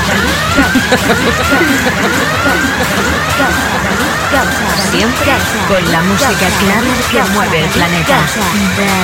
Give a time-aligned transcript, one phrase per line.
[4.91, 5.33] Siempre
[5.67, 8.15] con la música clave que mueve el planeta.
[8.15, 9.01] David Gausa.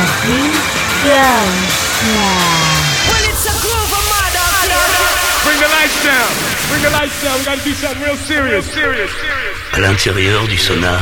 [5.43, 6.29] Bring the lights down.
[6.69, 7.37] Bring the lights down.
[7.39, 8.65] We gotta do something real serious.
[9.73, 10.99] À l'intérieur du sauna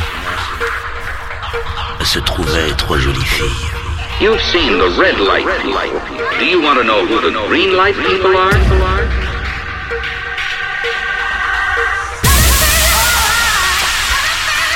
[2.03, 3.75] se trouvaient trois jolies filles.
[4.22, 5.92] You've seen the red light people.
[6.40, 8.56] Do you want to know who the green light people are?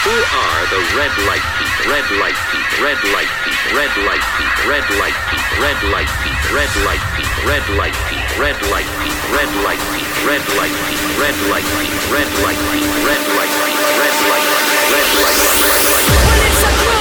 [0.04, 1.88] Who are the red light people?
[1.88, 2.84] Red light people.
[2.84, 3.80] Red light people.
[3.80, 4.68] Red light people.
[4.68, 5.56] Red light people.
[5.56, 6.52] Red light people.
[6.52, 7.40] Red light people.
[7.48, 8.28] Red light people.
[8.36, 9.40] Red light people.
[9.40, 10.20] Red light people.
[10.28, 11.08] Red light people.
[11.16, 12.12] Red light people.
[12.12, 13.00] Red light people.
[13.08, 13.88] Red light people.
[14.04, 14.92] Red light people.
[14.92, 15.40] Red light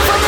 [0.07, 0.28] people.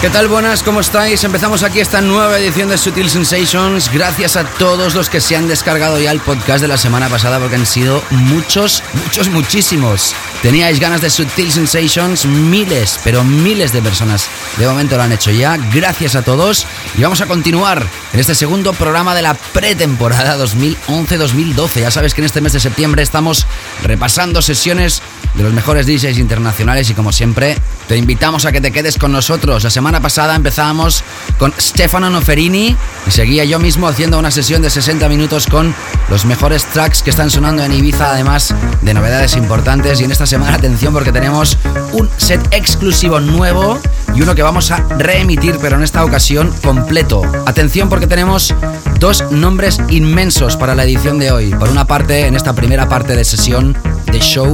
[0.00, 0.28] ¿Qué tal?
[0.28, 1.22] Buenas, ¿cómo estáis?
[1.24, 3.92] Empezamos aquí esta nueva edición de Sutil Sensations.
[3.92, 7.38] Gracias a todos los que se han descargado ya el podcast de la semana pasada
[7.38, 10.14] porque han sido muchos, muchos, muchísimos.
[10.40, 15.32] Teníais ganas de Sutil Sensations, miles, pero miles de personas de momento lo han hecho
[15.32, 15.58] ya.
[15.74, 21.80] Gracias a todos y vamos a continuar en este segundo programa de la pretemporada 2011-2012.
[21.80, 23.46] Ya sabes que en este mes de septiembre estamos
[23.82, 25.02] repasando sesiones
[25.34, 27.56] de los mejores DJs internacionales y como siempre
[27.88, 29.64] te invitamos a que te quedes con nosotros.
[29.64, 31.02] La semana pasada empezábamos
[31.38, 35.74] con Stefano Noferini y seguía yo mismo haciendo una sesión de 60 minutos con
[36.08, 40.00] los mejores tracks que están sonando en Ibiza, además de novedades importantes.
[40.00, 41.56] Y en esta semana, atención, porque tenemos
[41.92, 43.78] un set exclusivo nuevo
[44.14, 47.22] y uno que vamos a reemitir, pero en esta ocasión completo.
[47.46, 48.54] Atención, porque tenemos
[48.98, 51.50] dos nombres inmensos para la edición de hoy.
[51.50, 53.76] Por una parte, en esta primera parte de sesión
[54.10, 54.52] de show,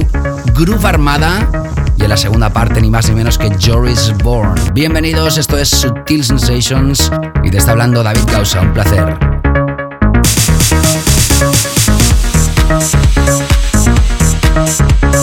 [0.67, 1.49] Groove Armada
[1.95, 4.59] y en la segunda parte ni más ni menos que Joris Bourne.
[4.73, 7.09] Bienvenidos, esto es Sutil Sensations
[7.41, 9.17] y te está hablando David Causa, un placer.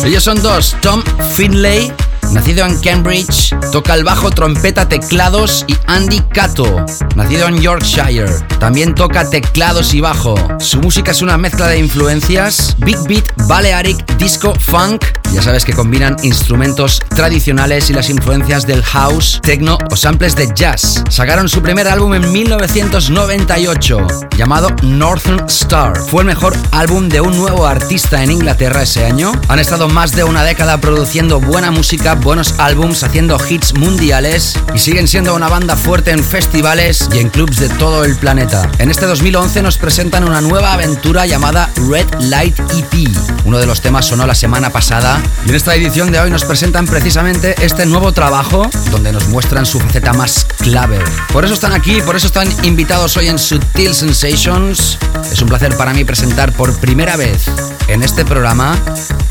[0.03, 1.03] Ellos son dos, Tom
[1.35, 1.93] Finlay
[2.35, 6.85] Nacido en Cambridge, toca el bajo, trompeta, teclados y Andy Cato,
[7.15, 8.29] nacido en Yorkshire.
[8.59, 10.35] También toca teclados y bajo.
[10.59, 15.05] Su música es una mezcla de influencias Big Beat, Balearic, Disco, Funk.
[15.33, 20.49] Ya sabes que combinan instrumentos tradicionales y las influencias del house, techno o samples de
[20.55, 21.03] jazz.
[21.11, 24.07] Sacaron su primer álbum en 1998,
[24.37, 25.97] llamado Northern Star.
[25.97, 29.33] Fue el mejor álbum de un nuevo artista en Inglaterra ese año.
[29.49, 34.79] Han estado más de una década produciendo buena música, buenos álbums, haciendo hits mundiales y
[34.79, 38.71] siguen siendo una banda fuerte en festivales y en clubs de todo el planeta.
[38.79, 43.11] En este 2011 nos presentan una nueva aventura llamada Red Light EP.
[43.45, 46.45] Uno de los temas sonó la semana pasada y en esta edición de hoy nos
[46.45, 50.99] presentan precisamente este nuevo trabajo donde nos muestran su faceta más clave.
[51.31, 54.99] Por eso están aquí, por eso están invitados hoy en Sutil Sensations.
[55.31, 57.45] Es un placer para mí presentar por primera vez
[57.89, 58.79] en este programa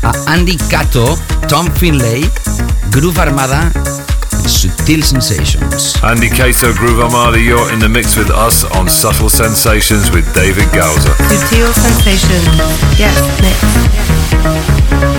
[0.02, 1.18] a Andy Cato,
[1.48, 2.30] Tom Finlay,
[2.94, 3.72] Groove Armada
[4.46, 5.96] Sutil Sensations.
[6.04, 10.70] Andy Cato, Groove Armada, you're in the mix with us on Subtle Sensations with David
[10.72, 11.10] Gauser.
[11.26, 12.46] Sutil Sensations,
[12.96, 14.04] yes, mix.
[14.94, 15.13] escuchando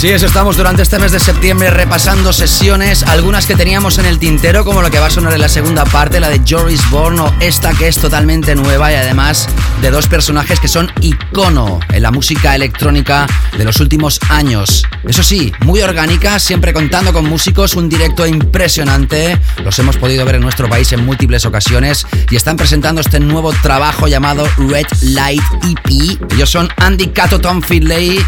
[0.00, 4.18] Así es, estamos durante este mes de septiembre repasando sesiones, algunas que teníamos en el
[4.18, 7.20] tintero, como lo que va a sonar en la segunda parte, la de Joris Bourne,
[7.20, 9.46] o esta que es totalmente nueva y además
[9.82, 13.26] de dos personajes que son icono en la música electrónica
[13.58, 14.86] de los últimos años.
[15.04, 19.38] Eso sí, muy orgánica, siempre contando con músicos, un directo impresionante.
[19.62, 23.52] Los hemos podido ver en nuestro país en múltiples ocasiones y están presentando este nuevo
[23.62, 26.32] trabajo llamado Red Light EP.
[26.32, 28.18] Ellos son Andy Cato, Tom Finlay,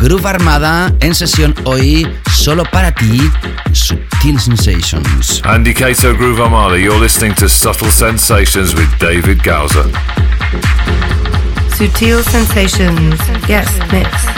[0.00, 3.20] Groove Armada en sesión hoy solo para ti,
[3.72, 5.42] Subtil Sensations.
[5.44, 9.84] Andy Cato Groove Armada, you're listening to Subtle Sensations with David Gausa.
[11.76, 14.29] Sutil Sensations yes, mix.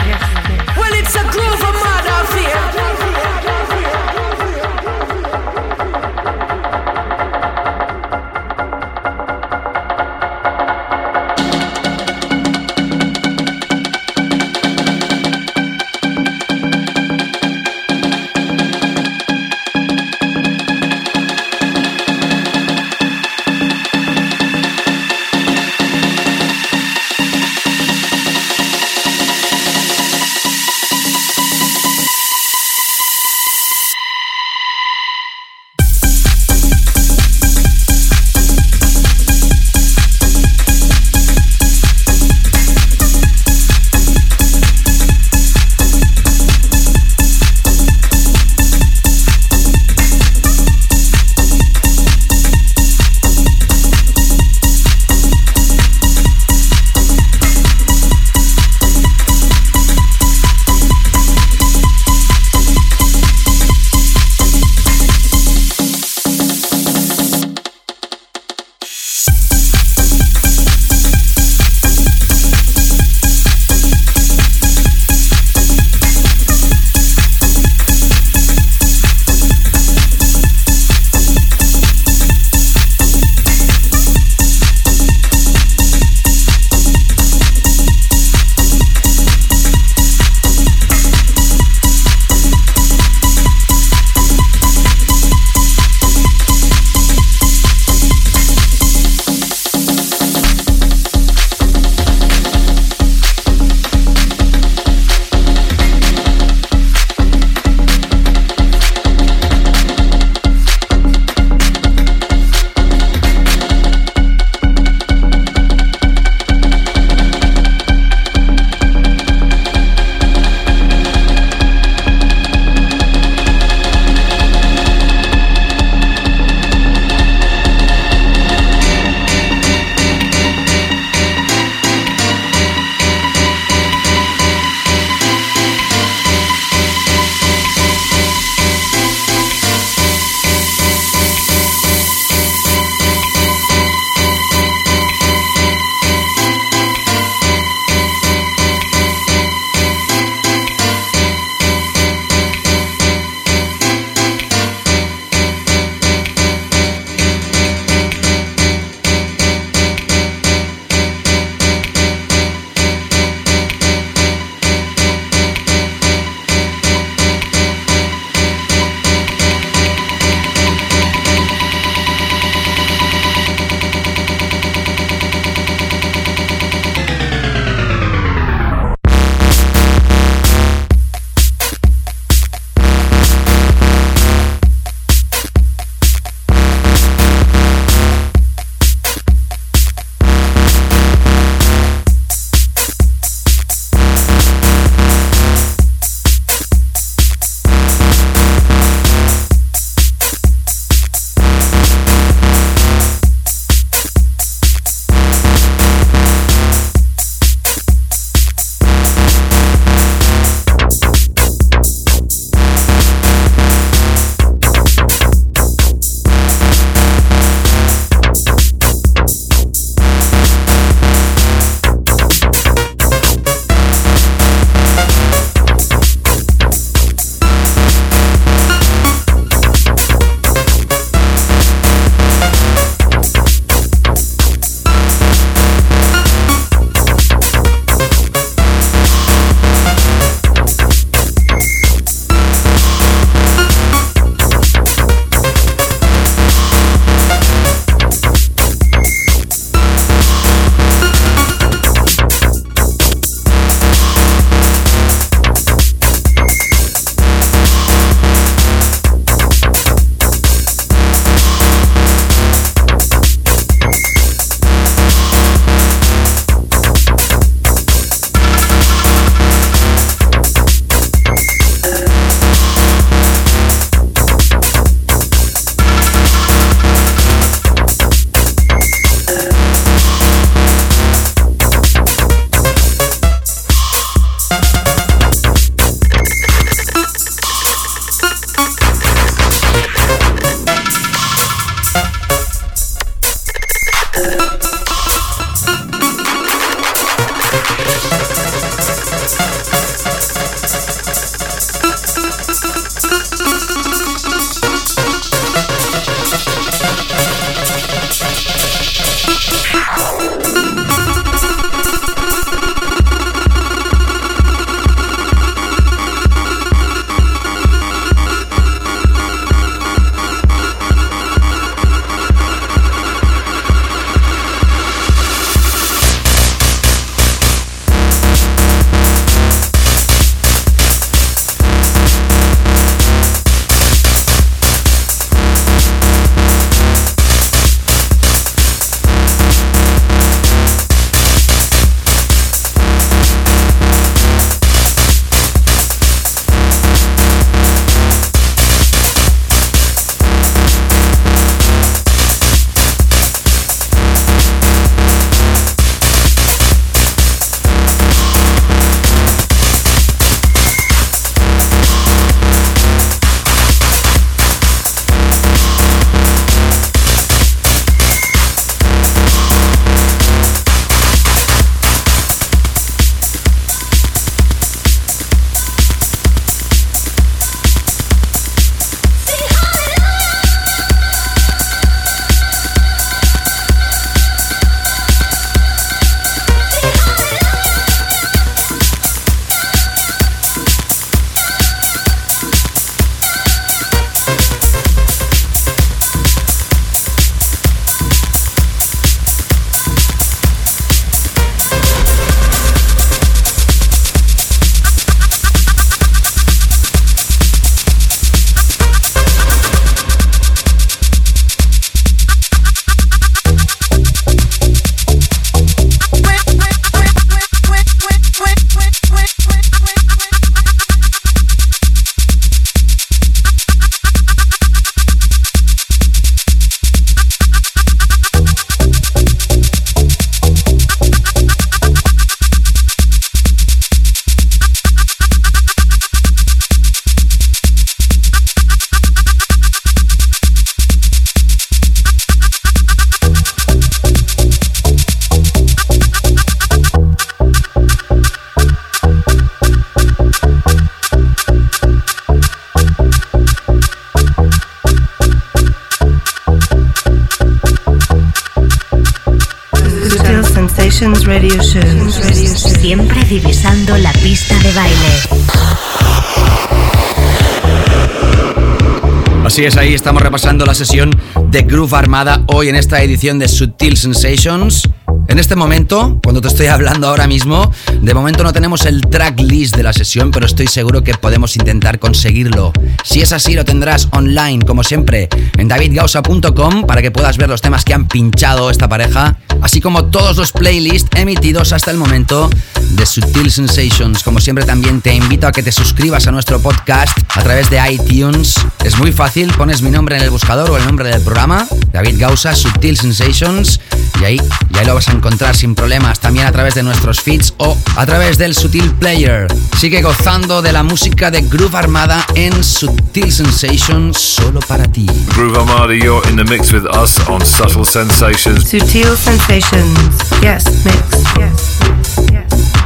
[469.52, 471.10] Así es, ahí estamos repasando la sesión
[471.50, 474.88] de Groove Armada hoy en esta edición de Sutil Sensations.
[475.28, 477.70] En este momento, cuando te estoy hablando ahora mismo,
[478.00, 481.56] de momento no tenemos el track list de la sesión, pero estoy seguro que podemos
[481.56, 482.72] intentar conseguirlo.
[483.04, 487.60] Si es así, lo tendrás online, como siempre, en davidgausa.com para que puedas ver los
[487.60, 492.50] temas que han pinchado esta pareja, así como todos los playlists emitidos hasta el momento
[492.90, 494.22] de Sutil Sensations.
[494.22, 497.80] Como siempre, también te invito a que te suscribas a nuestro podcast a través de
[497.90, 498.54] iTunes.
[498.84, 502.16] Es muy fácil, pones mi nombre en el buscador o el nombre del programa, David
[502.18, 503.80] Gausa, Sutil Sensations,
[504.20, 504.40] y ahí,
[504.72, 507.76] y ahí lo vas a encontrar sin problemas, también a través de nuestros feeds o
[507.96, 509.46] a través del Sutil Player.
[509.78, 515.06] Sigue gozando de la música de Groove Armada en Sutil Sensations solo para ti.
[515.36, 518.68] Groove Armada, you're in the mix with us on Subtle Sensations.
[518.68, 520.30] Sutil Sensations.
[520.42, 520.98] Yes, mix.
[521.36, 522.32] Yes, mix.
[522.32, 522.81] Yes.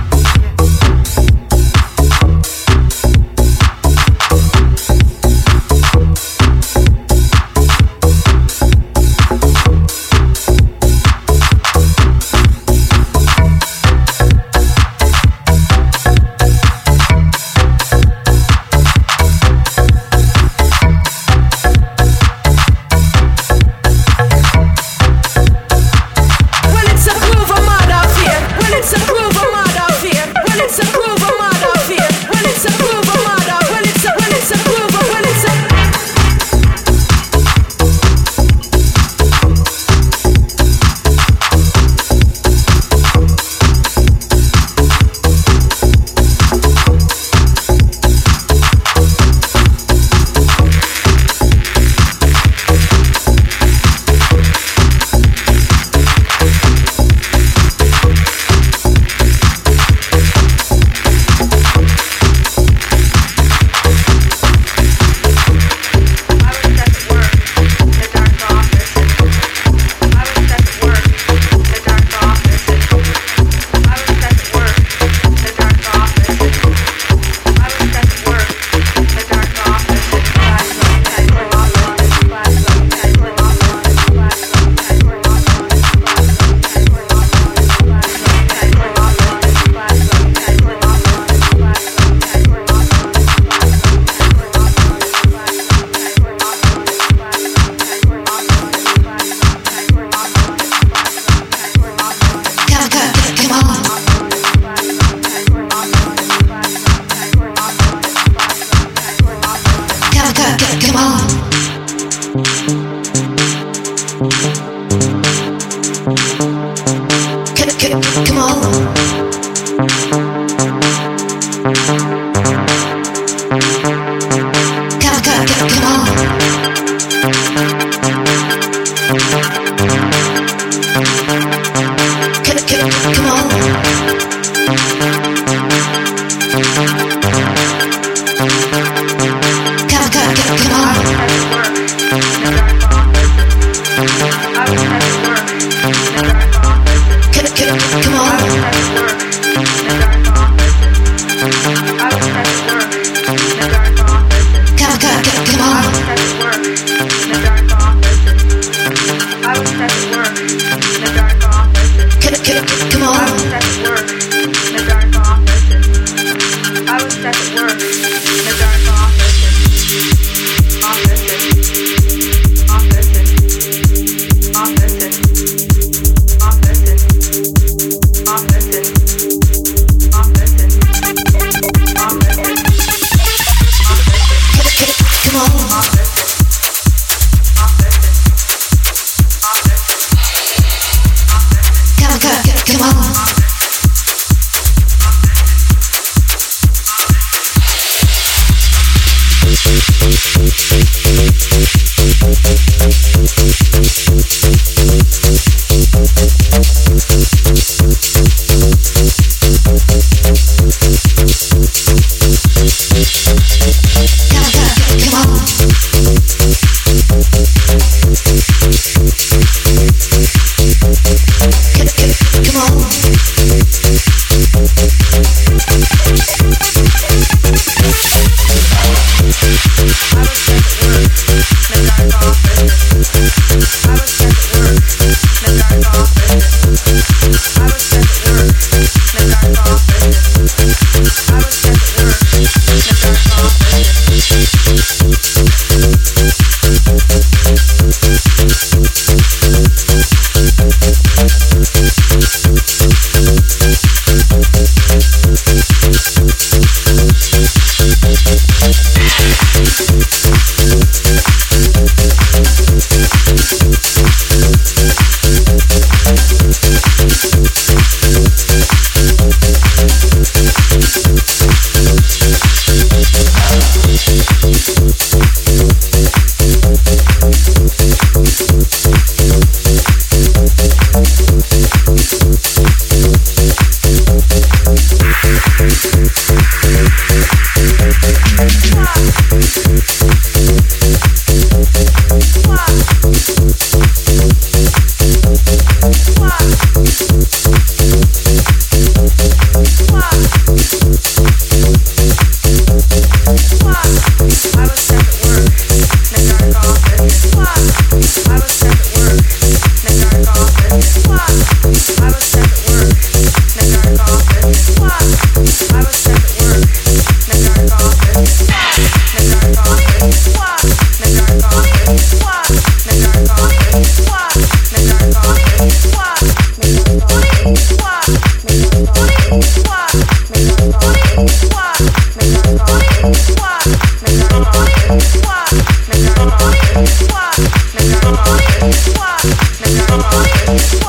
[338.97, 340.86] Why?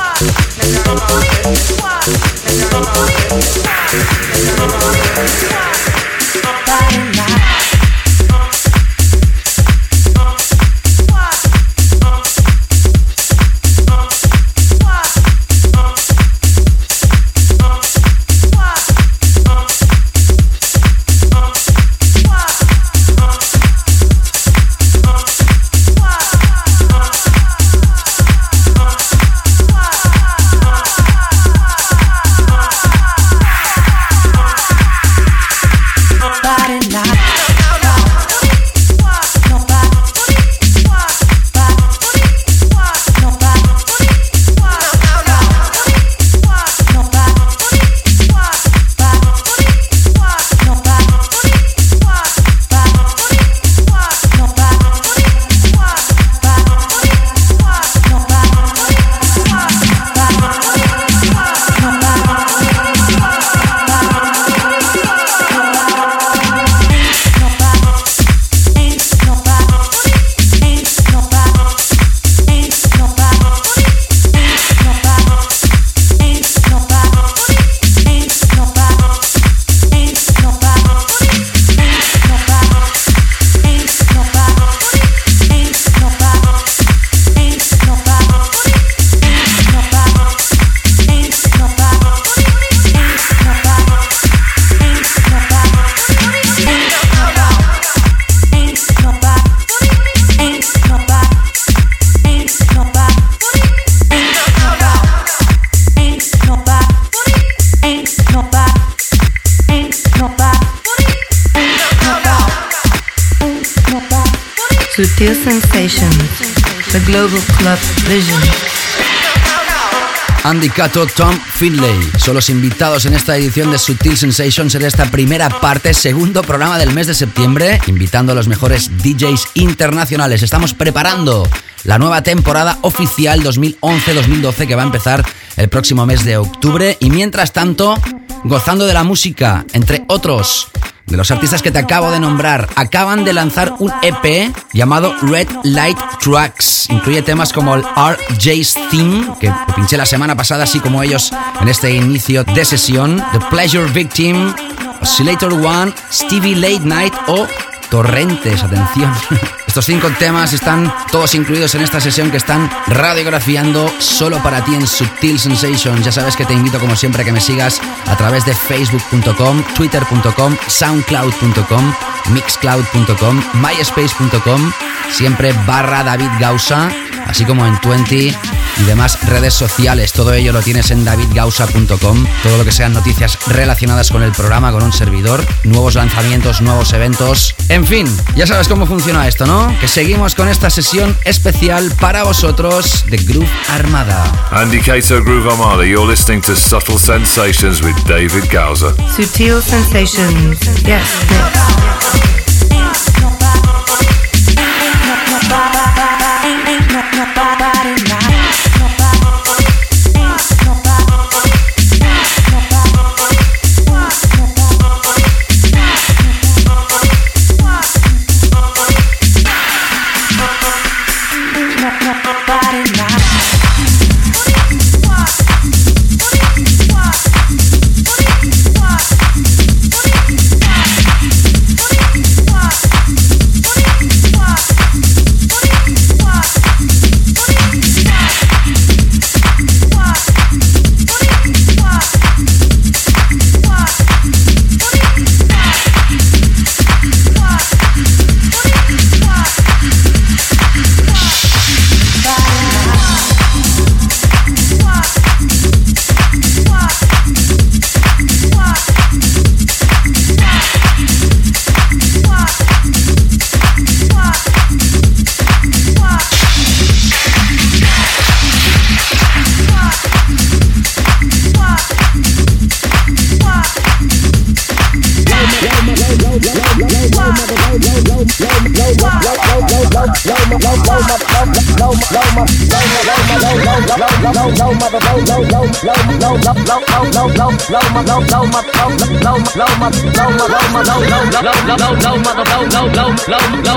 [121.16, 125.92] Tom Finlay son los invitados en esta edición de Sutil Sensations en esta primera parte,
[125.92, 130.44] segundo programa del mes de septiembre, invitando a los mejores DJs internacionales.
[130.44, 131.50] Estamos preparando
[131.84, 137.10] la nueva temporada oficial 2011-2012 que va a empezar el próximo mes de octubre y
[137.10, 137.96] mientras tanto,
[138.44, 140.68] gozando de la música, entre otros
[141.08, 145.48] de los artistas que te acabo de nombrar, acaban de lanzar un EP llamado Red
[145.64, 146.77] Light Tracks.
[146.90, 151.68] Incluye temas como el RJ's Theme, que pinché la semana pasada, así como ellos en
[151.68, 154.54] este inicio de sesión, The Pleasure Victim,
[155.02, 157.48] Oscillator One, Stevie Late Night o
[157.90, 159.14] Torrentes, atención.
[159.78, 164.74] Estos cinco temas están todos incluidos en esta sesión que están radiografiando solo para ti
[164.74, 166.04] en Subtil Sensations.
[166.04, 169.64] Ya sabes que te invito como siempre a que me sigas a través de facebook.com,
[169.76, 171.94] twitter.com, soundcloud.com,
[172.32, 174.72] mixcloud.com, myspace.com,
[175.12, 176.90] siempre barra David Gausa,
[177.28, 180.14] así como en 20 y demás redes sociales.
[180.14, 182.26] Todo ello lo tienes en davidgausa.com.
[182.44, 186.94] Todo lo que sean noticias relacionadas con el programa, con un servidor, nuevos lanzamientos, nuevos
[186.94, 187.56] eventos.
[187.70, 189.74] En fin, ya sabes cómo funciona esto, ¿no?
[189.80, 194.24] Que seguimos con esta sesión especial para vosotros de Groove Armada.
[194.52, 198.94] Andy Cato Groove Armada, you're listening to Subtle Sensations with David Gausa.
[199.16, 202.47] Sutil Sensations, yes, yes.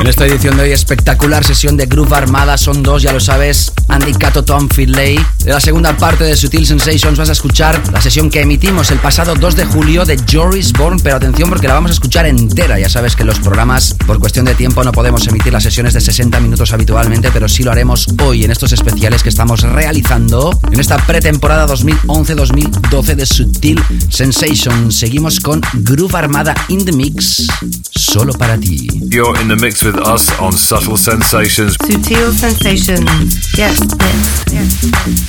[0.00, 3.72] En esta edición de hoy espectacular sesión de Groove Armada son dos, ya lo sabes,
[3.88, 5.18] Andy Cato, Tom Finlay.
[5.44, 9.00] De la segunda parte de Sutil Sensations vas a escuchar la sesión que emitimos el
[9.00, 12.78] pasado 2 de julio de Joris Bourne, pero atención porque la vamos a escuchar entera.
[12.78, 16.00] Ya sabes que los programas, por cuestión de tiempo, no podemos emitir las sesiones de
[16.00, 20.78] 60 minutos habitualmente, pero sí lo haremos hoy en estos especiales que estamos realizando en
[20.78, 24.94] esta pretemporada 2011-2012 de Sutil Sensations.
[24.94, 27.48] Seguimos con Groove Armada in the Mix,
[27.90, 28.97] solo para ti.
[29.10, 31.76] You're in the mix with us on Subtle Sensations.
[31.80, 33.56] Subtle Sensations.
[33.56, 35.27] Yes, yes, yes.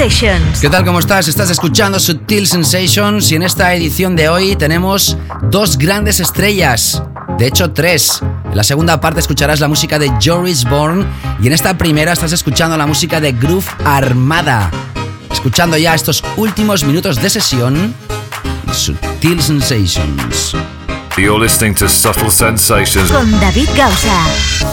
[0.00, 0.60] Sensations.
[0.60, 0.82] ¿Qué tal?
[0.82, 1.28] ¿Cómo estás?
[1.28, 5.18] Estás escuchando Sutil Sensations y en esta edición de hoy tenemos
[5.50, 7.02] dos grandes estrellas.
[7.36, 8.22] De hecho, tres.
[8.46, 11.04] En la segunda parte escucharás la música de Joris Bourne
[11.42, 14.70] y en esta primera estás escuchando la música de Groove Armada.
[15.30, 17.94] Escuchando ya estos últimos minutos de sesión,
[18.72, 20.54] Sutil Sensations.
[21.18, 24.69] You're listening to Subtle Sensations con David Gausa.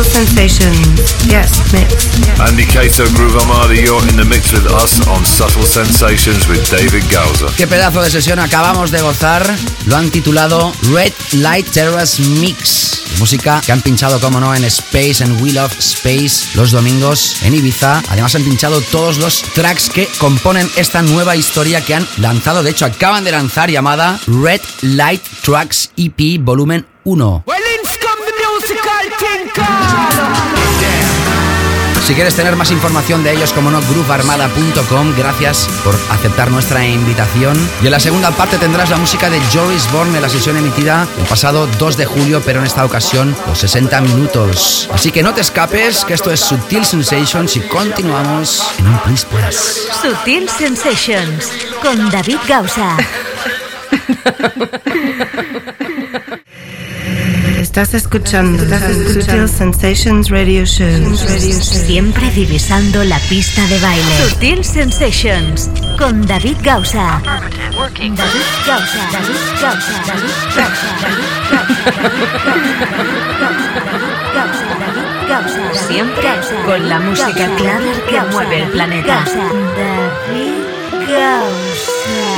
[0.00, 1.26] Sutil Sensations.
[1.26, 2.08] Yes, mix.
[2.40, 7.04] Andy Cato Groove Armada, you're in the mix with us on Subtle Sensations with David
[7.10, 7.46] Gausa.
[7.56, 9.44] Qué pedazo de sesión acabamos de gozar.
[9.86, 13.02] Lo han titulado Red Light Terrace Mix.
[13.18, 17.54] Música que han pinchado, como no, en Space and We Love Space los domingos en
[17.54, 18.02] Ibiza.
[18.08, 22.62] Además han pinchado todos los tracks que componen esta nueva historia que han lanzado.
[22.62, 27.44] De hecho, acaban de lanzar llamada Red Light Tracks EP Volumen 1.
[32.10, 37.56] Si quieres tener más información de ellos, como no, groovearmada.com, gracias por aceptar nuestra invitación.
[37.80, 41.06] Y en la segunda parte tendrás la música de Joris Bourne en la sesión emitida
[41.20, 44.90] el pasado 2 de julio, pero en esta ocasión los 60 minutos.
[44.92, 49.24] Así que no te escapes, que esto es Sutil Sensations y continuamos en un Please
[49.28, 49.86] Plus.
[50.02, 51.48] Sutil Sensations
[51.80, 52.96] con David Gausa.
[57.70, 58.64] Estás escuchando
[59.12, 61.16] Sutil Sensations Radio Show.
[61.16, 64.28] Siempre divisando la pista de baile.
[64.28, 67.22] Sutil Sensations con David Gausa.
[67.22, 67.38] David
[68.66, 69.08] Gausa.
[69.12, 70.02] David Gausa.
[70.04, 70.34] David
[75.28, 75.86] Gausa.
[75.86, 76.28] Siempre
[76.66, 79.24] con la música clara que mueve el planeta.
[79.24, 80.54] David
[81.08, 82.29] Gausa.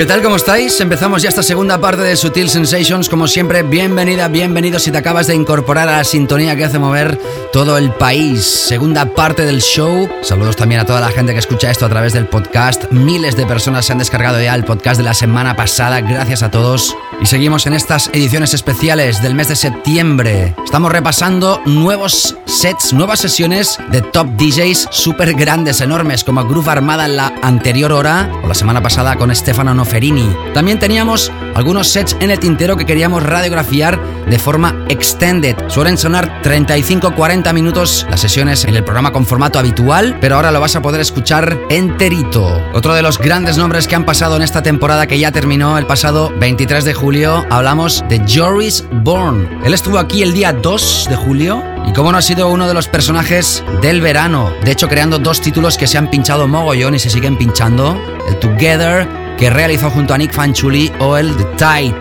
[0.00, 0.22] ¿Qué tal?
[0.22, 0.80] ¿Cómo estáis?
[0.80, 3.10] Empezamos ya esta segunda parte de Sutil Sensations.
[3.10, 7.20] Como siempre, bienvenida, bienvenido si te acabas de incorporar a la sintonía que hace mover
[7.52, 8.42] todo el país.
[8.42, 10.08] Segunda parte del show.
[10.22, 12.90] Saludos también a toda la gente que escucha esto a través del podcast.
[12.90, 16.00] Miles de personas se han descargado ya el podcast de la semana pasada.
[16.00, 16.96] Gracias a todos.
[17.20, 20.54] Y seguimos en estas ediciones especiales del mes de septiembre.
[20.64, 27.04] Estamos repasando nuevos sets, nuevas sesiones de top DJs súper grandes, enormes, como Groove Armada
[27.04, 30.36] en la anterior hora o la semana pasada con Stefano Noferini.
[30.54, 35.56] También teníamos algunos sets en el tintero que queríamos radiografiar de forma extended.
[35.66, 40.60] Suelen sonar 35-40 minutos las sesiones en el programa con formato habitual, pero ahora lo
[40.60, 42.62] vas a poder escuchar enterito.
[42.72, 45.86] Otro de los grandes nombres que han pasado en esta temporada que ya terminó el
[45.86, 49.48] pasado 23 de julio, hablamos de Joris Bourne.
[49.64, 52.74] Él estuvo aquí el día 2 de julio y como no ha sido uno de
[52.74, 57.00] los personajes del verano, de hecho creando dos títulos que se han pinchado mogollón y
[57.00, 61.96] se siguen pinchando, el Together que realizó junto a Nick Fanchuli o el The Tight.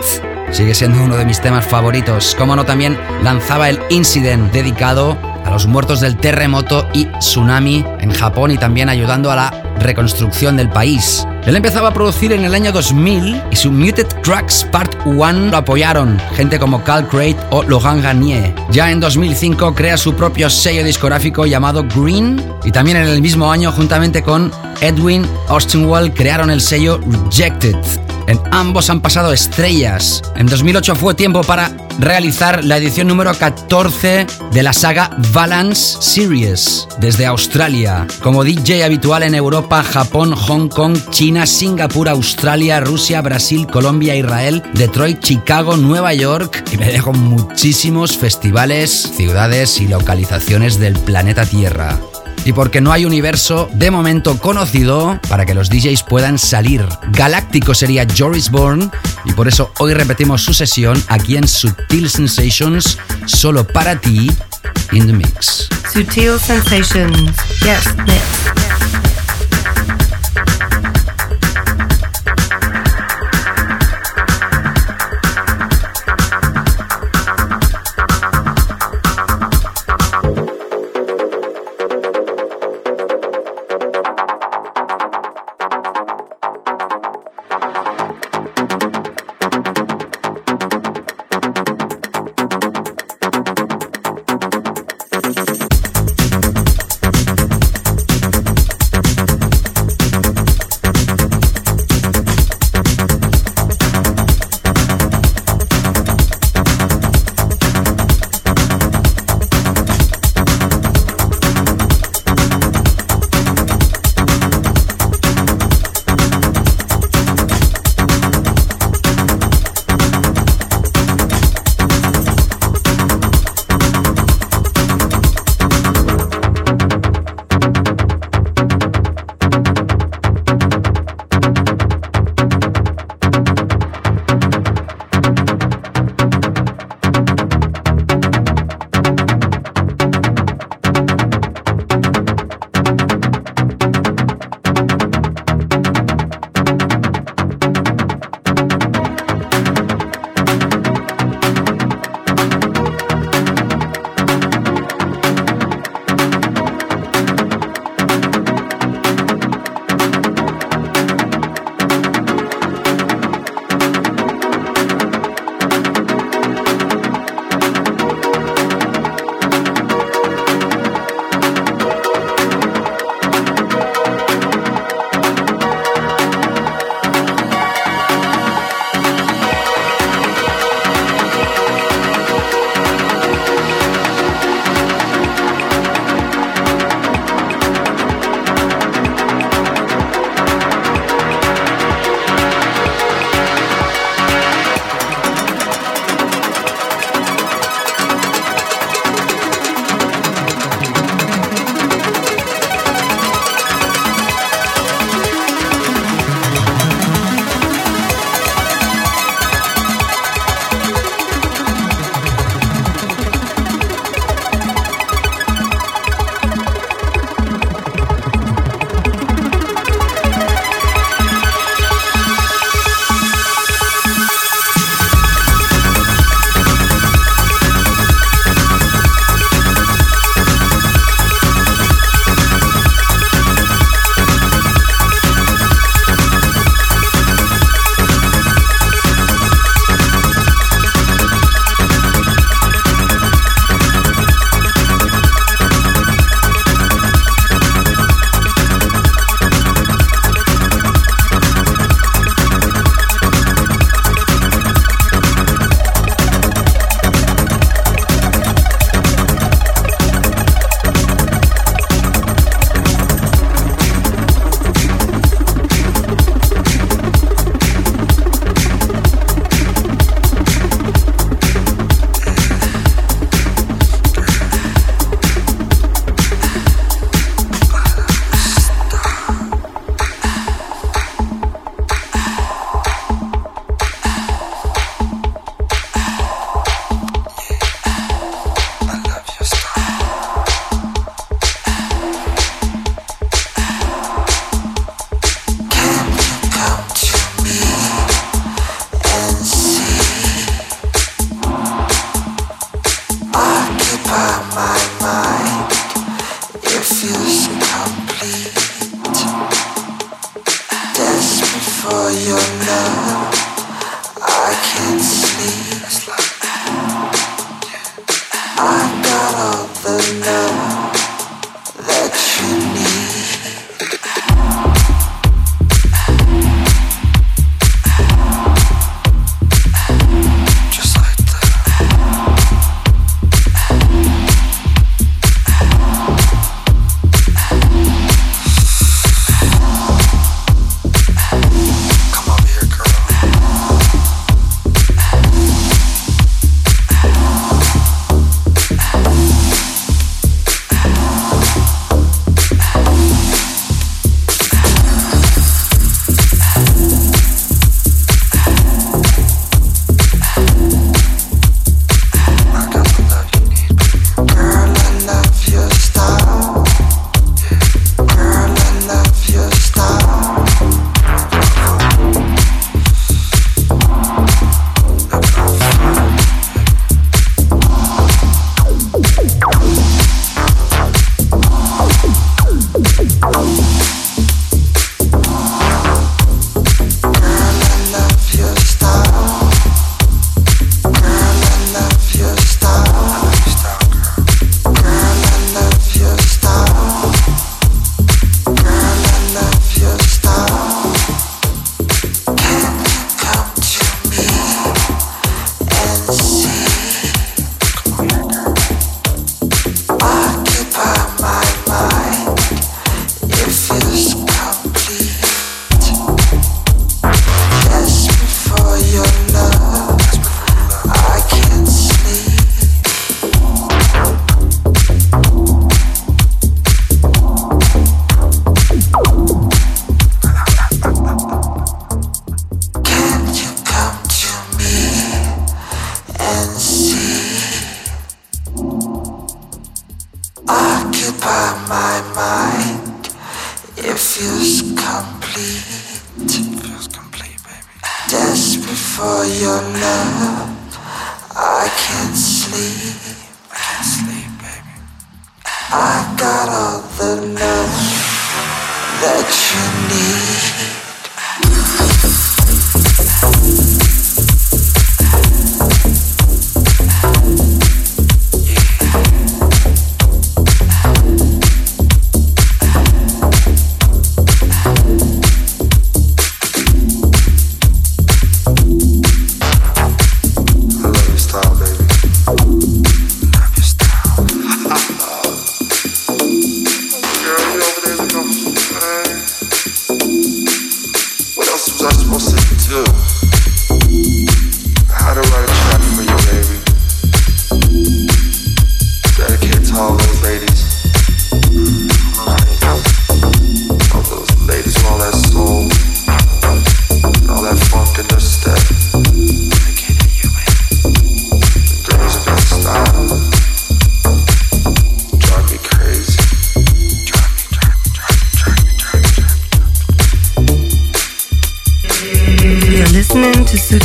[0.51, 2.35] Sigue siendo uno de mis temas favoritos.
[2.35, 8.11] Como no, también lanzaba el Incident dedicado a los muertos del terremoto y tsunami en
[8.11, 11.25] Japón y también ayudando a la reconstrucción del país.
[11.45, 15.57] Él empezaba a producir en el año 2000 y su Muted Tracks Part 1 lo
[15.57, 18.53] apoyaron gente como Cal Crate o Logan Garnier.
[18.71, 23.51] Ya en 2005 crea su propio sello discográfico llamado Green y también en el mismo
[23.51, 26.99] año juntamente con Edwin Austinwall crearon el sello
[27.31, 28.08] Rejected.
[28.29, 30.21] En ambos han pasado estrellas.
[30.35, 36.87] En 2008 fue tiempo para realizar la edición número 14 de la saga Balance Series
[36.99, 38.05] desde Australia.
[38.21, 44.61] Como DJ habitual en Europa, Japón, Hong Kong, China, Singapur, Australia, Rusia, Brasil, Colombia, Israel,
[44.75, 51.97] Detroit, Chicago, Nueva York y me dejo muchísimos festivales, ciudades y localizaciones del planeta Tierra
[52.45, 56.85] y porque no hay universo de momento conocido para que los DJs puedan salir.
[57.11, 58.89] Galáctico sería Joris Bourne
[59.25, 64.31] y por eso hoy repetimos su sesión aquí en Sutil Sensations, solo para ti,
[64.91, 65.69] in the mix.
[65.93, 67.31] Sutil Sensations.
[67.61, 69.28] Yes, mix.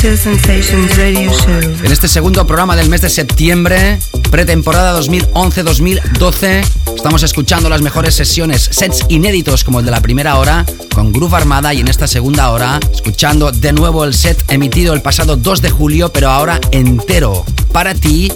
[0.05, 3.99] En este segundo programa del mes de septiembre,
[4.31, 6.63] pretemporada 2011-2012,
[6.95, 11.37] estamos escuchando las mejores sesiones, sets inéditos como el de la primera hora, con Groove
[11.37, 15.63] Armada y en esta segunda hora, escuchando de nuevo el set emitido el pasado 2
[15.63, 17.47] de julio, pero ahora entero.
[17.73, 18.31] Para ti,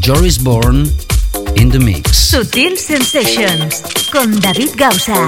[0.00, 0.88] Joris Bourne
[1.56, 2.16] in the Mix.
[2.16, 5.26] Sutil Sensations, con David Gausa.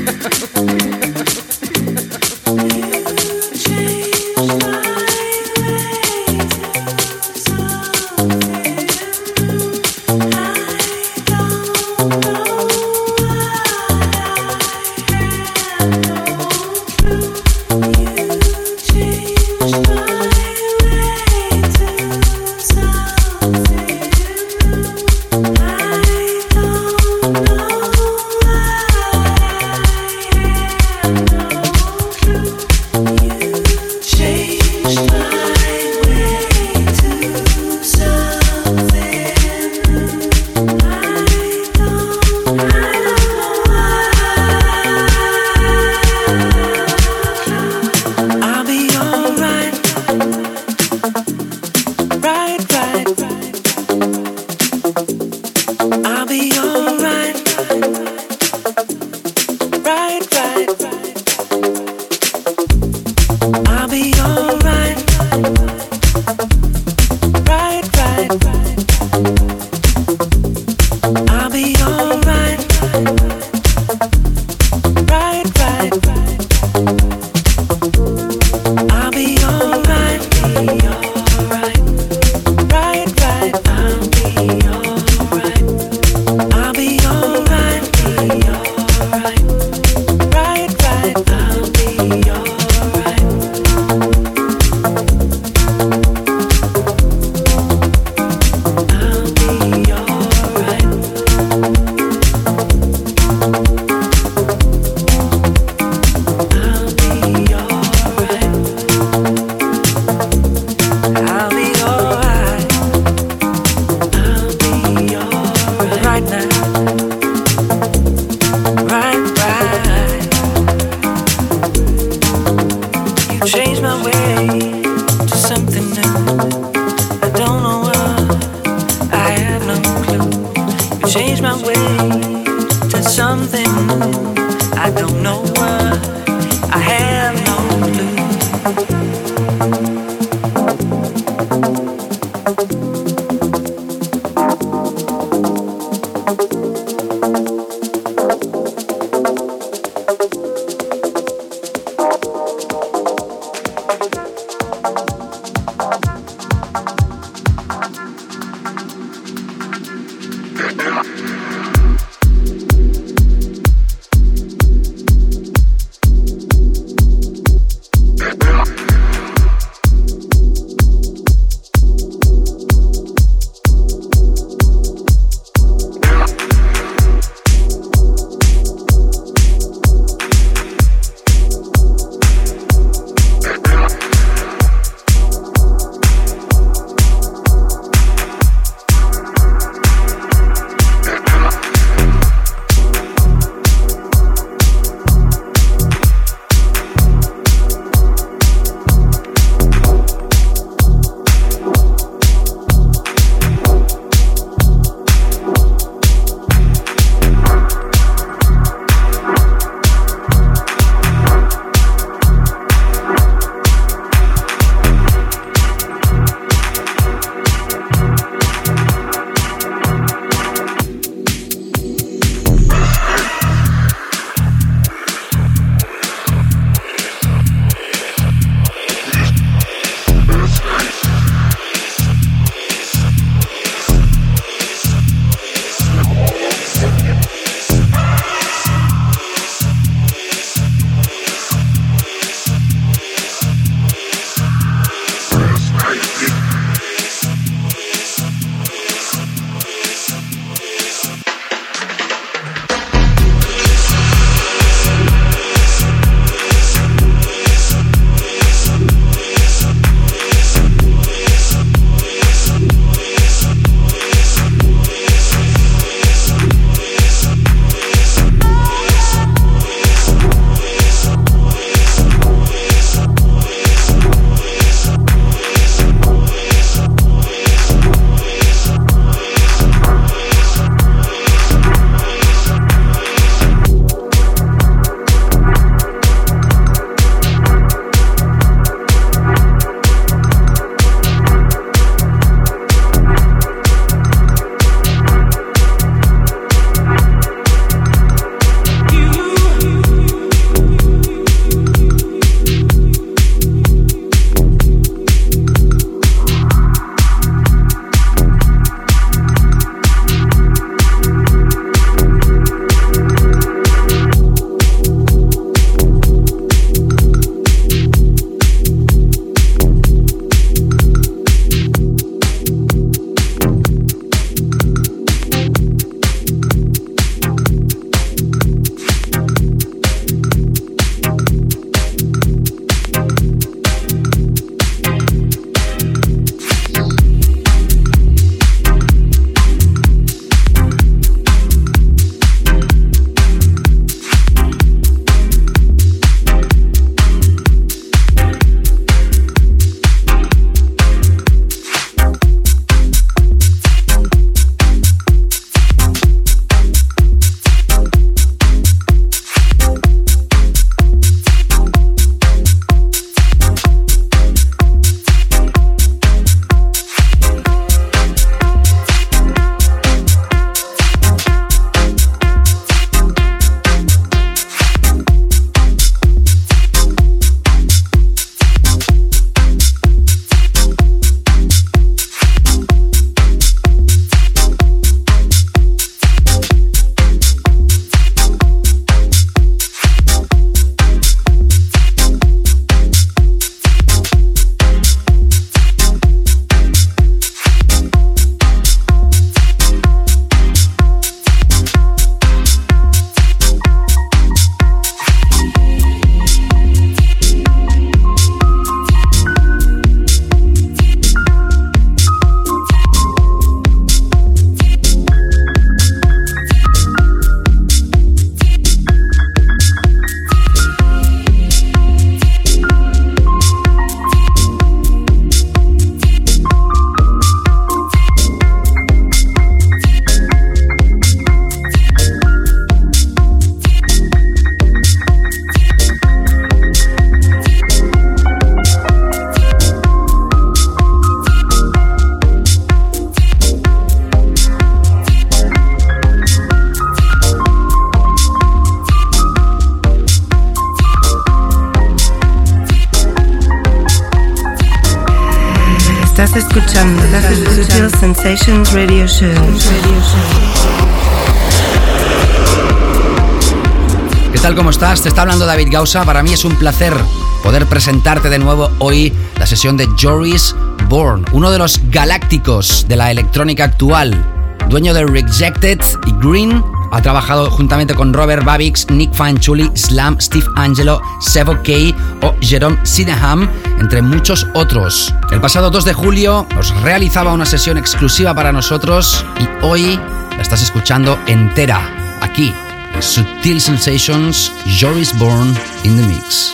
[465.68, 466.04] Gausa.
[466.04, 466.94] Para mí es un placer
[467.42, 470.54] poder presentarte de nuevo hoy la sesión de Joris
[470.88, 474.24] Bourne, uno de los galácticos de la electrónica actual,
[474.68, 476.62] dueño de Rejected y Green.
[476.90, 482.78] Ha trabajado juntamente con Robert Babix, Nick Fanchuli, Slam, Steve Angelo, Sevo Kay o Jerome
[482.84, 485.14] Sydenham, entre muchos otros.
[485.30, 490.00] El pasado 2 de julio nos realizaba una sesión exclusiva para nosotros y hoy
[490.36, 492.54] la estás escuchando entera, aquí,
[493.00, 495.54] Sutil Sensations, Joris Bourne
[495.84, 496.52] in the Mix.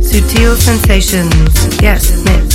[0.00, 2.47] Sutil Sensations, yes, mix.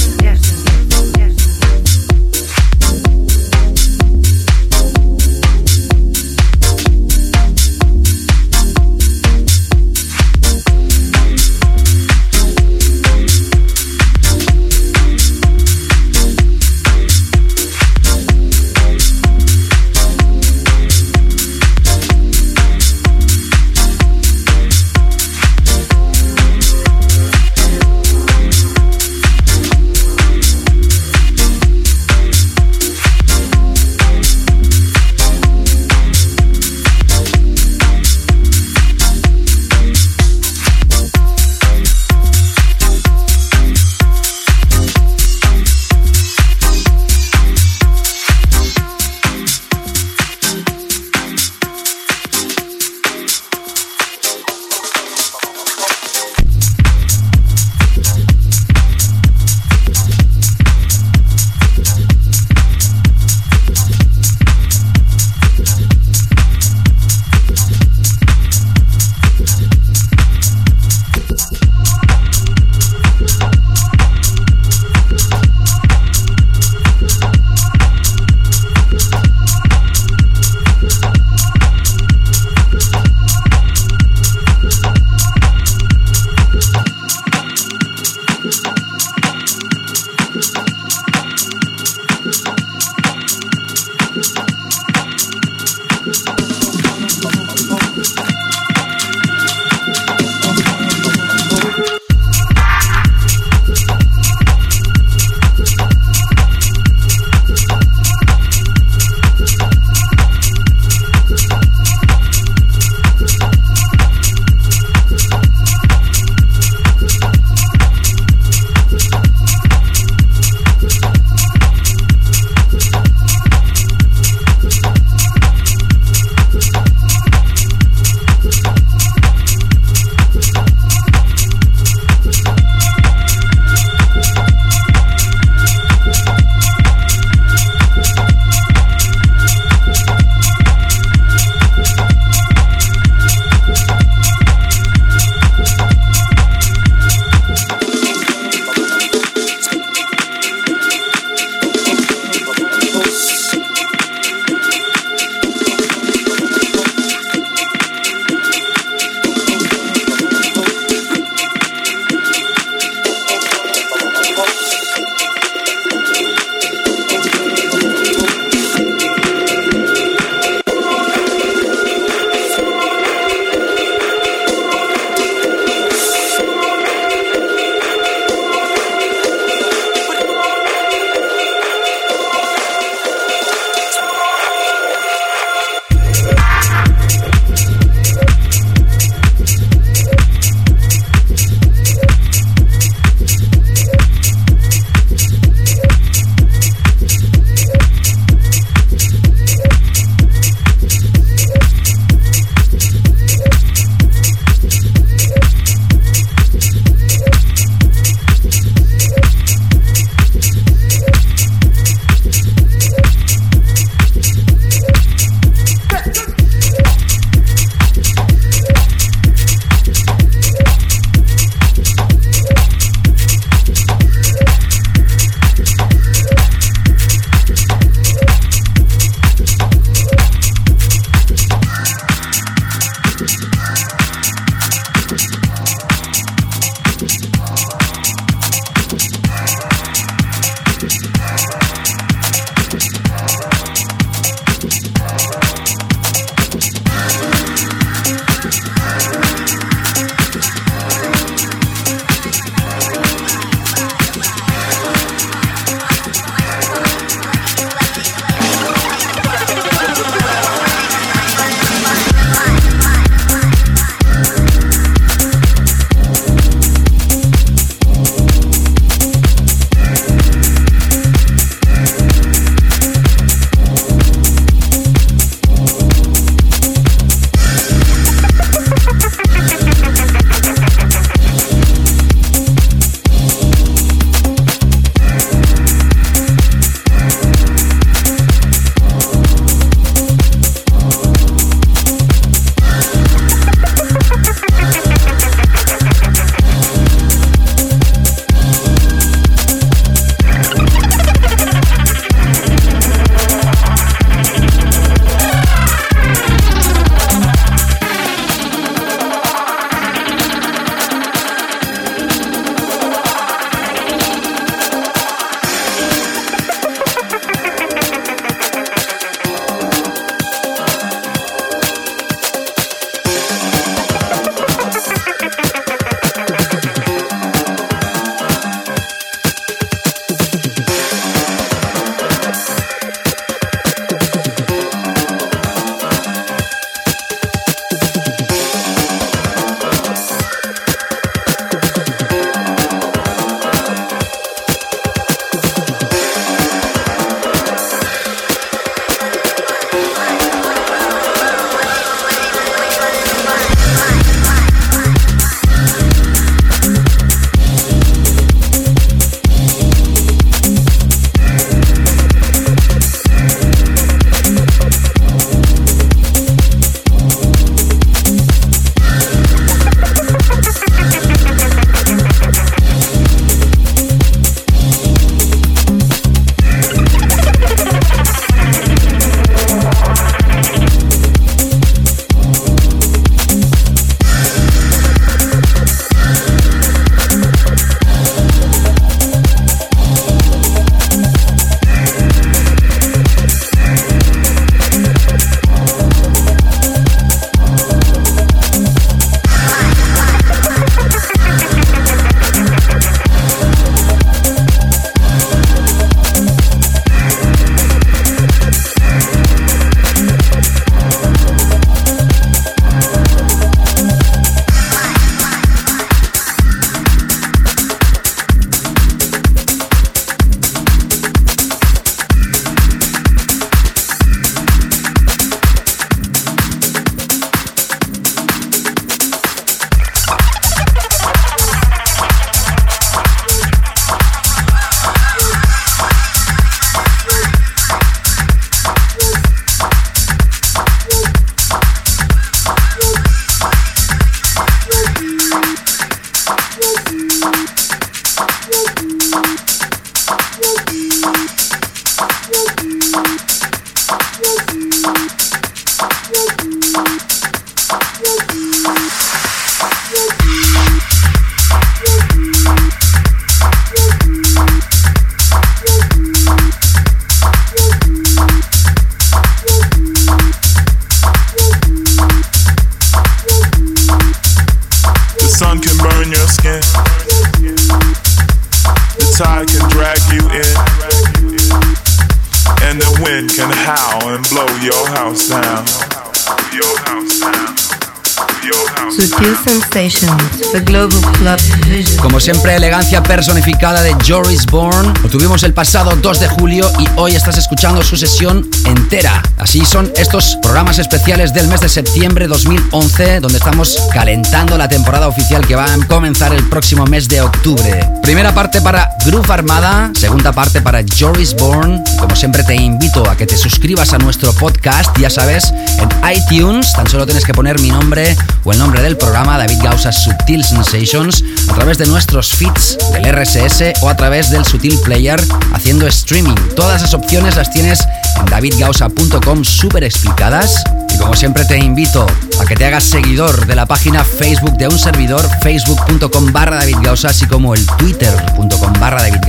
[492.23, 494.93] Siempre, elegancia personificada de Joris Bourne.
[495.03, 499.21] Lo tuvimos el pasado 2 de julio y hoy estás escuchando su sesión entera.
[499.37, 505.09] Así son estos programas especiales del mes de septiembre 2011, donde estamos calentando la temporada
[505.09, 507.89] oficial que va a comenzar el próximo mes de octubre.
[508.01, 511.83] Primera parte para Groove Armada, segunda parte para Joris Bourne.
[511.99, 516.71] Como siempre, te invito a que te suscribas a nuestro podcast, ya sabes, en iTunes.
[516.73, 518.15] Tan solo tienes que poner mi nombre
[518.45, 523.13] o el nombre del programa David Gausa Sutil Sensations a través de nuestros feeds del
[523.13, 525.21] RSS o a través del Sutil Player
[525.53, 526.35] haciendo streaming.
[526.55, 527.85] Todas las opciones las tienes
[528.19, 530.63] en davidgausa.com súper explicadas.
[531.03, 532.07] Como siempre te invito
[532.39, 536.77] a que te hagas seguidor de la página Facebook de un servidor, facebook.com barra David
[536.87, 539.19] así como el twitter.com barra David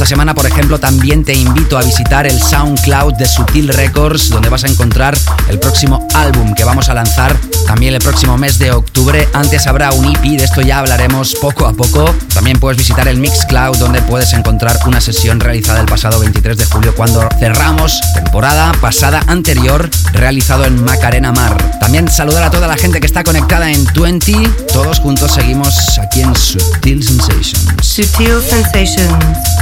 [0.00, 4.48] Esta semana, por ejemplo, también te invito a visitar el SoundCloud de Sutil Records, donde
[4.48, 5.14] vas a encontrar
[5.50, 7.36] el próximo álbum que vamos a lanzar
[7.66, 9.28] también el próximo mes de octubre.
[9.34, 12.14] Antes habrá un EP, de esto ya hablaremos poco a poco.
[12.32, 16.64] También puedes visitar el Mixcloud, donde puedes encontrar una sesión realizada el pasado 23 de
[16.64, 21.78] julio, cuando cerramos temporada pasada anterior, realizado en Macarena Mar.
[21.78, 24.32] También saludar a toda la gente que está conectada en 20.
[24.72, 27.66] Todos juntos seguimos aquí en Sutil Sensations.
[27.82, 29.12] Sutil Sensations.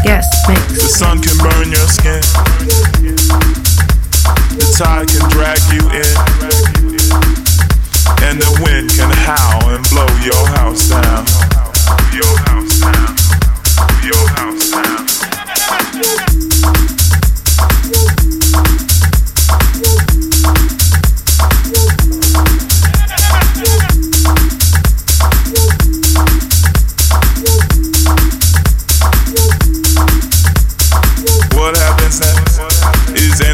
[0.05, 0.28] Yes.
[0.49, 2.23] The sun can burn your skin.
[4.57, 6.17] The tide can drag you in.
[8.25, 11.27] And the wind can howl and blow your house down.
[12.13, 13.17] Your house down.
[14.05, 15.07] Your house down.
[19.81, 20.08] What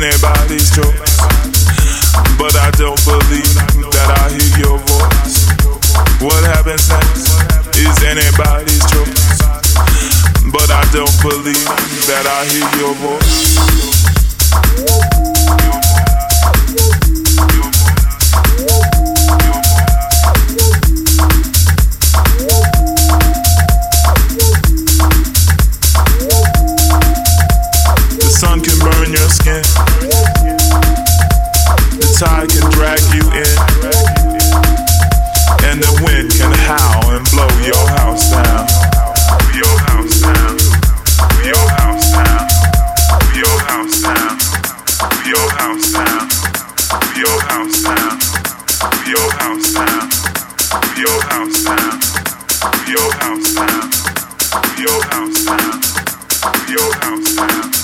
[0.05, 1.17] anybody's choice.
[2.37, 3.57] But I don't believe
[3.89, 5.49] that I hear your voice.
[6.21, 7.33] What happens next
[7.77, 9.41] is anybody's choice.
[10.53, 11.69] But I don't believe
[12.09, 13.55] that I hear your voice.
[28.21, 28.74] The sun can
[29.05, 29.63] burn your skin.
[32.01, 33.57] The tide can drag you in.
[35.69, 38.67] And the wind can howl and blow your house down.
[39.55, 40.59] Your house down.
[41.45, 42.49] Your house down.
[43.35, 44.39] Your house down.
[45.27, 46.29] Your house down.
[47.17, 48.19] Your house down.
[49.07, 50.09] Your house down.
[50.97, 52.01] Your house down.
[52.89, 53.91] Your house down.
[54.79, 55.73] Your house down.
[56.69, 57.84] Your house down.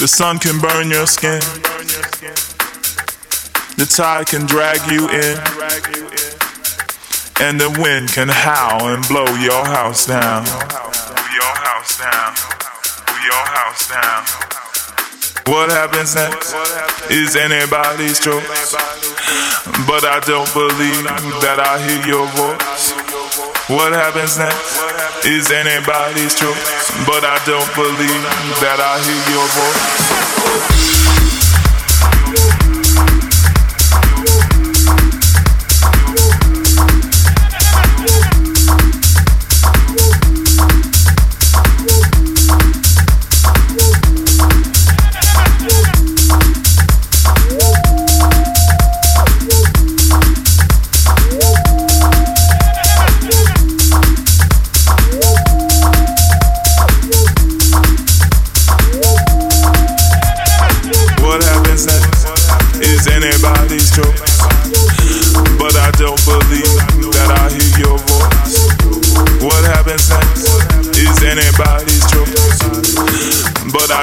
[0.00, 1.40] The sun can burn your skin.
[3.76, 5.36] The tide can drag you in.
[7.38, 10.46] And the wind can howl and blow your house down.
[10.46, 12.59] Your house down.
[13.20, 14.24] Your house down.
[15.52, 16.54] What happens next
[17.10, 18.72] is anybody's choice.
[19.86, 21.04] But I don't believe
[21.44, 22.96] that I hear your voice.
[23.68, 24.80] What happens next
[25.26, 26.88] is anybody's choice.
[27.04, 28.24] But I don't believe
[28.64, 31.19] that I hear your voice.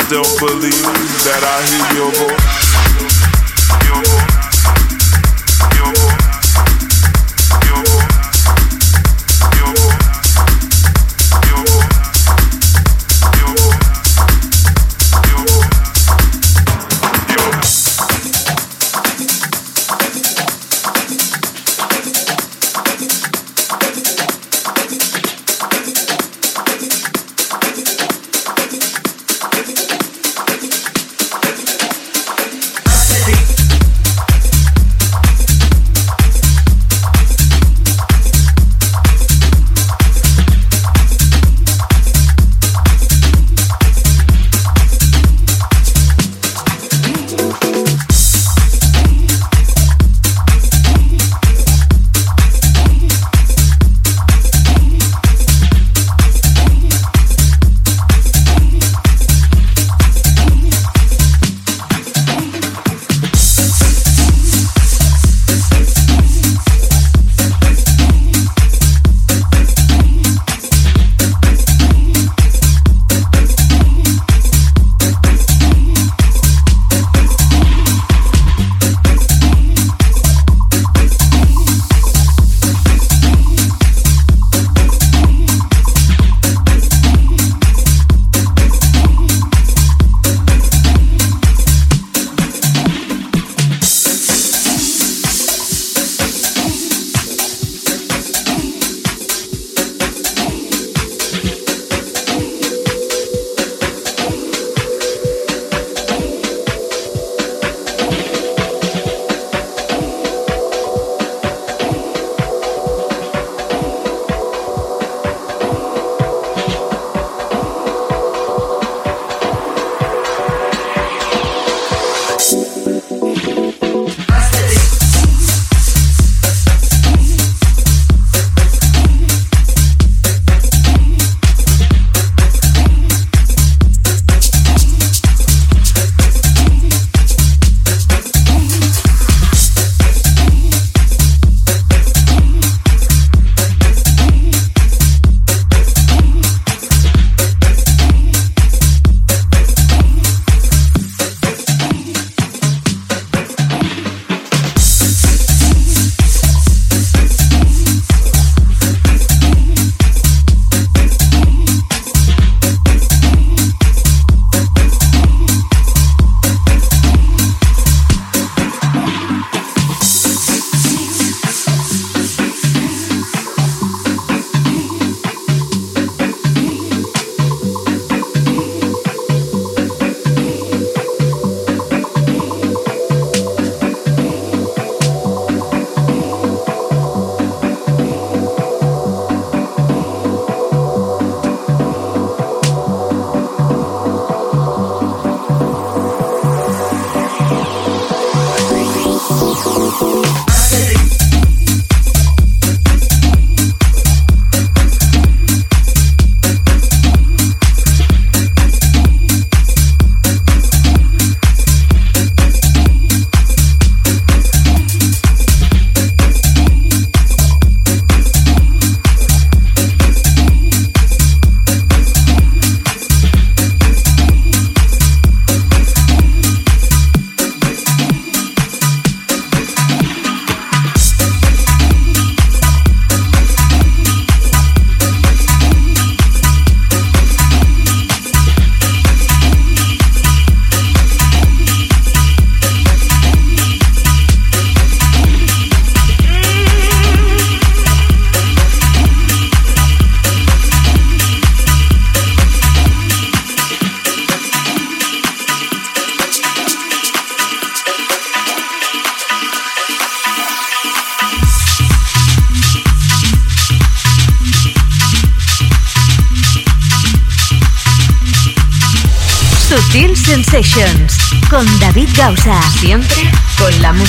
[0.10, 0.72] Don't believe
[1.28, 2.66] that I hear your voice.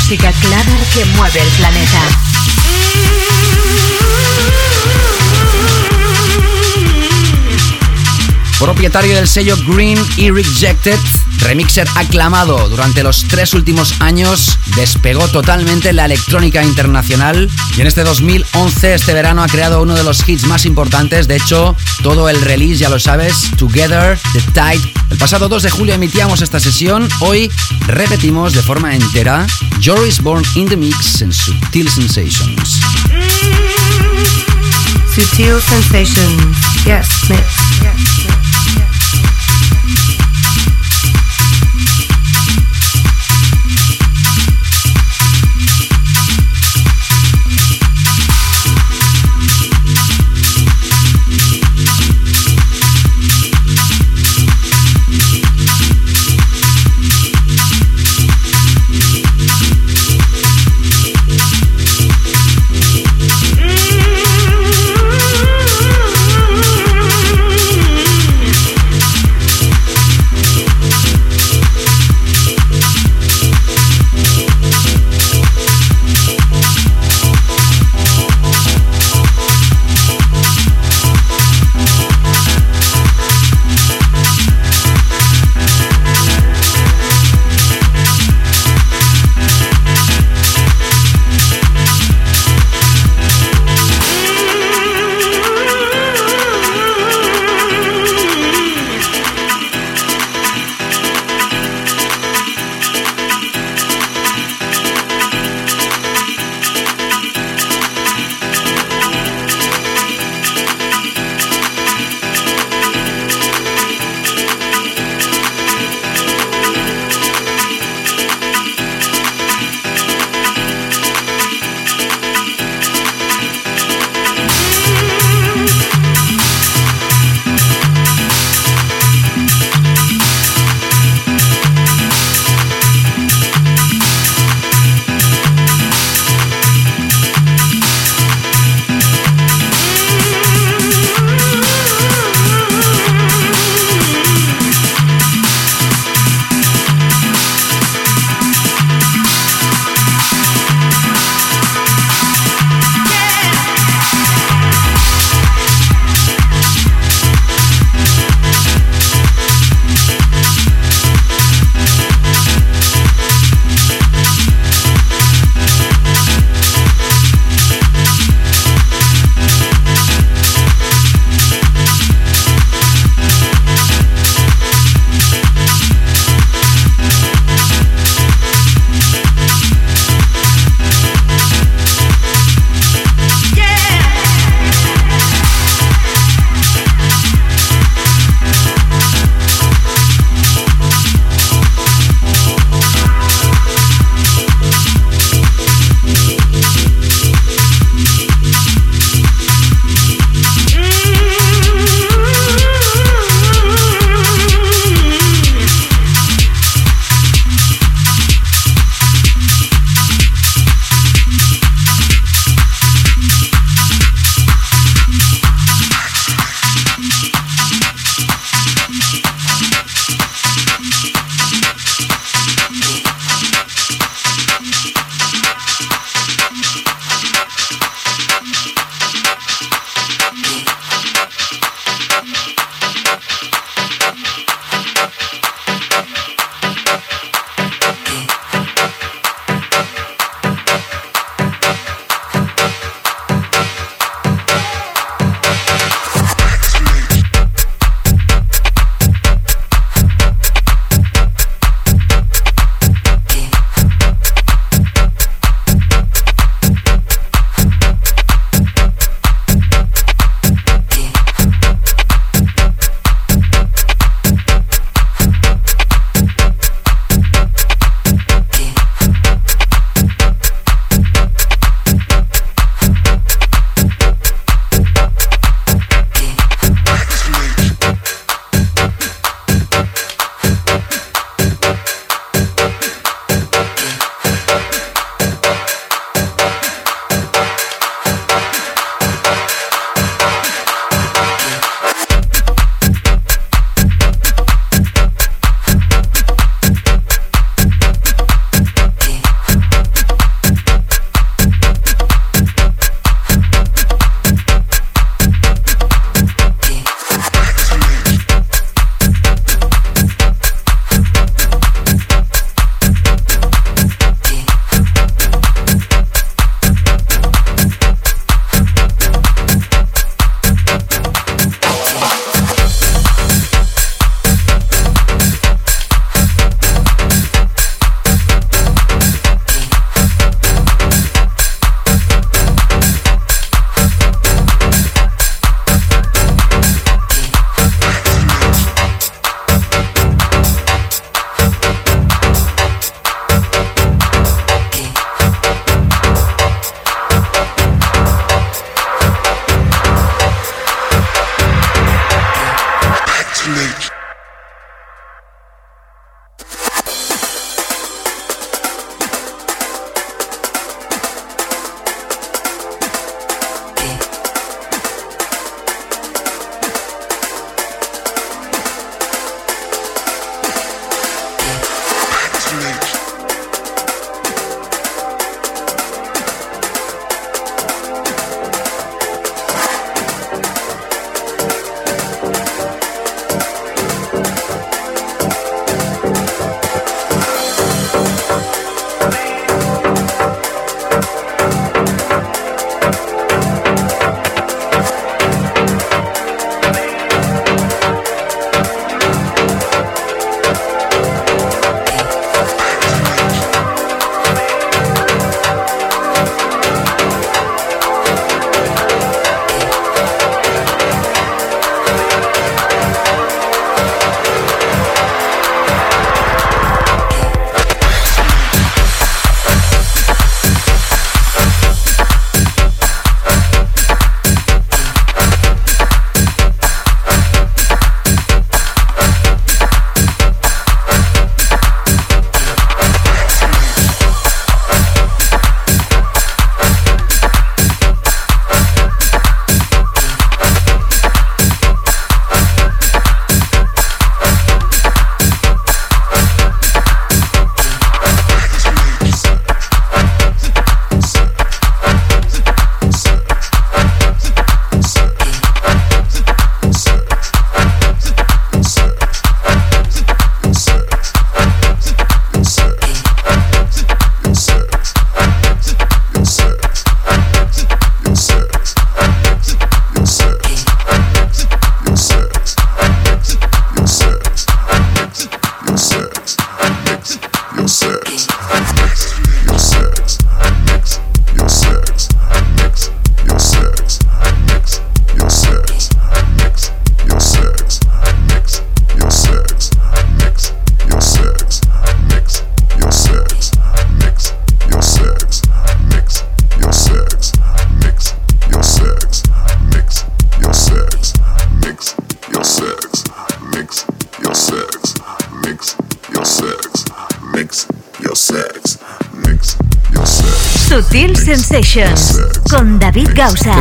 [0.08, 2.00] Música clara que mueve el planeta.
[8.58, 10.98] Propietario del sello Green y Rejected,
[11.38, 18.04] remixer aclamado durante los tres últimos años, despegó totalmente la electrónica internacional y en este
[18.04, 21.28] 2011, este verano, ha creado uno de los hits más importantes.
[21.28, 24.92] De hecho, todo el release, ya lo sabes, Together, The Tide.
[25.10, 27.08] El pasado 2 de julio emitíamos esta sesión.
[27.20, 27.50] Hoy
[27.86, 29.46] repetimos de forma entera
[29.82, 32.80] Joris Born in the Mix en Subtil Sensations.
[35.14, 36.56] Sutil Sensations.
[36.84, 37.08] Yes.
[37.28, 38.17] Yes,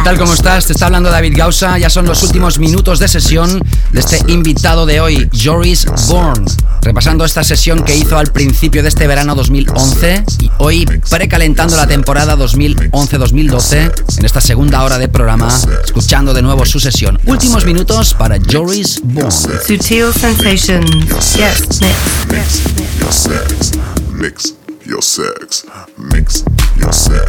[0.07, 0.17] tal?
[0.19, 0.65] ¿Cómo estás?
[0.65, 1.77] Te está hablando David Gausa.
[1.77, 3.61] Ya son los últimos minutos de sesión
[3.91, 6.45] de este invitado de hoy, Joris Bourne.
[6.81, 11.88] Repasando esta sesión que hizo al principio de este verano 2011 y hoy precalentando la
[11.88, 15.49] temporada 2011-2012 en esta segunda hora de programa,
[15.84, 17.19] escuchando de nuevo su sesión.
[17.25, 19.31] Últimos minutos para Joris Bourne.
[19.31, 20.85] Sutil Sensation.
[21.35, 22.61] Yes, mix.
[22.79, 23.71] Mix your sex.
[24.13, 24.53] Mix
[24.85, 25.65] your sex.
[25.97, 26.45] Mix
[26.77, 27.26] your sex.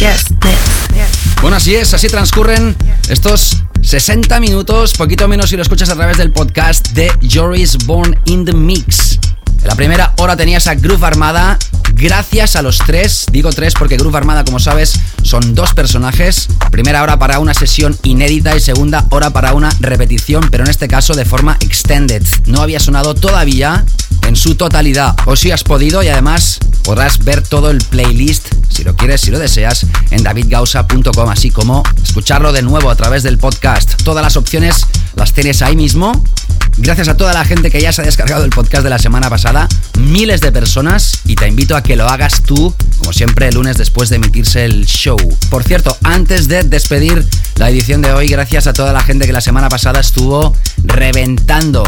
[0.00, 1.40] Yes, next.
[1.40, 2.74] Bueno, así es, así transcurren
[3.08, 8.18] estos 60 minutos, poquito menos si lo escuchas a través del podcast de Joris Born
[8.24, 9.20] in the Mix.
[9.60, 11.56] En la primera hora tenías a Groove Armada,
[11.92, 16.48] gracias a los tres, digo tres porque Groove Armada, como sabes, son dos personajes.
[16.72, 20.88] Primera hora para una sesión inédita y segunda hora para una repetición, pero en este
[20.88, 22.26] caso de forma extended.
[22.46, 23.84] No había sonado todavía
[24.26, 25.16] en su totalidad.
[25.26, 28.47] O si has podido y además podrás ver todo el playlist,
[28.98, 34.02] quieres, si lo deseas, en davidgausa.com, así como escucharlo de nuevo a través del podcast.
[34.02, 36.22] Todas las opciones las tienes ahí mismo.
[36.76, 39.30] Gracias a toda la gente que ya se ha descargado el podcast de la semana
[39.30, 39.68] pasada,
[39.98, 43.78] miles de personas, y te invito a que lo hagas tú, como siempre, el lunes
[43.78, 45.18] después de emitirse el show.
[45.50, 47.26] Por cierto, antes de despedir
[47.56, 50.54] la edición de hoy, gracias a toda la gente que la semana pasada estuvo
[50.84, 51.82] reventando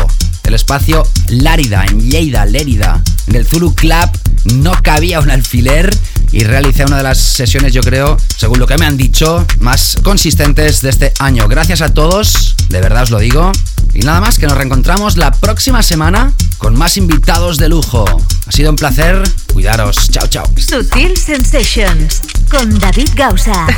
[0.44, 3.00] el espacio Lárida, en Lleida, Lérida.
[3.28, 4.10] En el Zulu Club
[4.44, 5.96] no cabía un alfiler
[6.32, 9.96] y realicé una de las sesiones, yo creo, según lo que me han dicho, más
[10.02, 11.48] consistentes de este año.
[11.48, 13.50] Gracias a todos, de verdad os lo digo.
[13.92, 18.04] Y nada más, que nos reencontramos la próxima semana con más invitados de lujo.
[18.46, 20.44] Ha sido un placer, cuidaros, chao, chao.
[20.56, 22.20] Sutil Sensations
[22.50, 23.66] con David Gausa.